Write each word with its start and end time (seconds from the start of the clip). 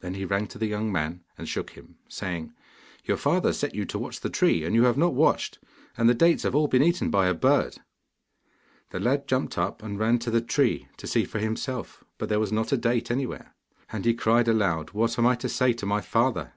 Then 0.00 0.12
he 0.12 0.26
ran 0.26 0.46
to 0.48 0.58
the 0.58 0.66
young 0.66 0.92
man 0.92 1.24
and 1.38 1.48
shook 1.48 1.70
him, 1.70 1.96
saying: 2.06 2.52
'Your 3.06 3.16
father 3.16 3.50
set 3.54 3.74
you 3.74 3.86
to 3.86 3.98
watch 3.98 4.20
the 4.20 4.28
tree, 4.28 4.62
and 4.62 4.74
you 4.74 4.84
have 4.84 4.98
not 4.98 5.14
watched, 5.14 5.58
and 5.96 6.06
the 6.06 6.12
dates 6.12 6.42
have 6.42 6.54
all 6.54 6.68
been 6.68 6.82
eaten 6.82 7.08
by 7.08 7.28
a 7.28 7.32
bird.' 7.34 7.78
The 8.90 9.00
lad 9.00 9.26
jumped 9.26 9.56
up 9.56 9.82
and 9.82 9.98
ran 9.98 10.18
to 10.18 10.30
the 10.30 10.42
tree 10.42 10.88
to 10.98 11.06
see 11.06 11.24
for 11.24 11.38
himself, 11.38 12.04
but 12.18 12.28
there 12.28 12.40
was 12.40 12.52
not 12.52 12.72
a 12.72 12.76
date 12.76 13.10
anywhere. 13.10 13.54
And 13.90 14.04
he 14.04 14.12
cried 14.12 14.48
aloud, 14.48 14.90
'What 14.90 15.18
am 15.18 15.26
I 15.26 15.34
to 15.36 15.48
say 15.48 15.72
to 15.72 15.86
my 15.86 16.02
father? 16.02 16.52